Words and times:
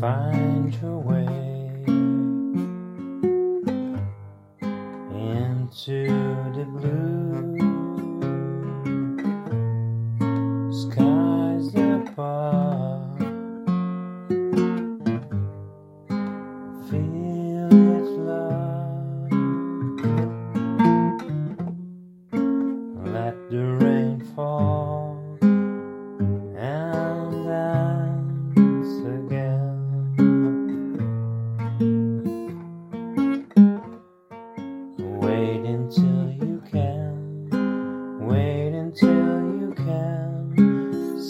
find 0.00 0.74
you 0.82 1.05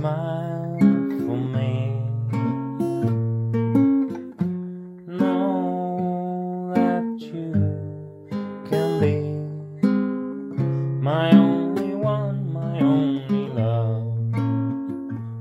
smile 0.00 0.78
for 1.26 1.36
me. 1.36 1.92
Know 5.06 6.72
that 6.74 7.20
you 7.20 7.52
can 8.70 8.88
be 8.98 9.16
my 11.02 11.30
only 11.32 11.94
one, 11.94 12.50
my 12.50 12.80
only 12.80 13.48
love. 13.50 14.06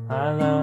I 0.09 0.33
love. 0.33 0.58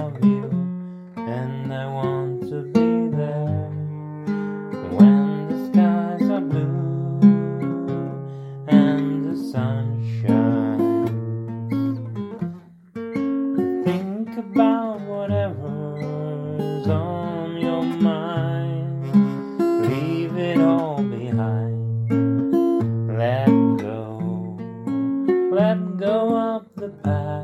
I 27.07 27.36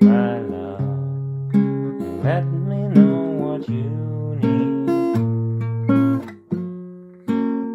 my 0.00 0.40
love, 0.40 1.54
let 2.24 2.44
me 2.44 2.88
know 2.88 3.22
what 3.42 3.68
you 3.68 4.38
need. 4.42 4.88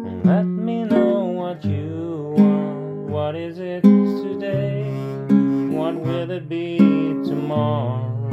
And 0.06 0.24
let 0.24 0.44
me 0.44 0.84
know 0.84 1.24
what 1.24 1.64
you 1.64 2.34
want. 2.36 3.10
What 3.10 3.34
is 3.36 3.58
it 3.58 3.82
today? 3.82 4.84
What 5.70 5.94
will 5.94 6.30
it 6.30 6.48
be 6.48 6.78
tomorrow? 7.24 8.30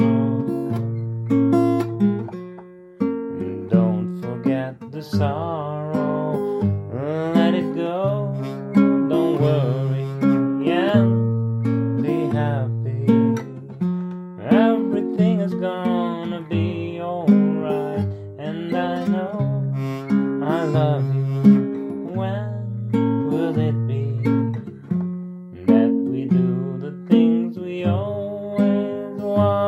Don't 3.69 4.21
forget 4.21 4.79
the 4.91 5.01
song. 5.01 5.47
love 20.73 21.16
you. 21.16 22.11
When 22.13 22.91
will 23.29 23.57
it 23.57 23.88
be 23.88 24.03
that 25.66 25.89
we 25.89 26.25
do 26.25 26.78
the 26.79 27.07
things 27.09 27.57
we 27.57 27.85
always 27.85 29.22
want? 29.22 29.66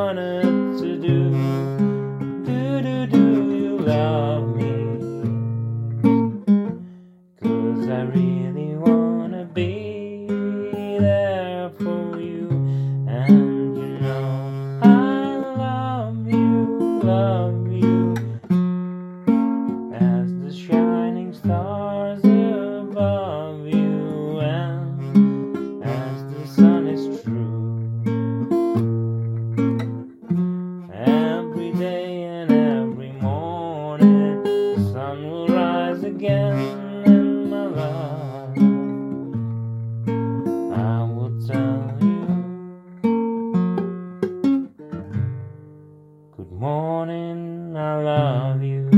Good 46.37 46.51
morning, 46.51 47.75
I 47.75 48.01
love 48.01 48.63
you. 48.63 48.89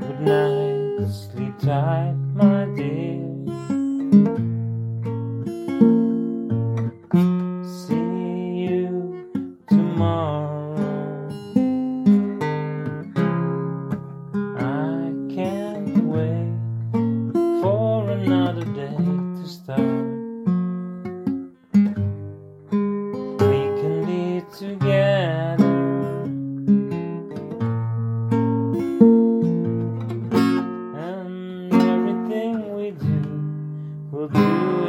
Good 0.00 0.20
night, 0.20 1.08
sleep 1.08 1.58
tight. 1.58 2.19
我 34.20 34.79